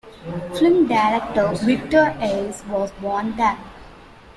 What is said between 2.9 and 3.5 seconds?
born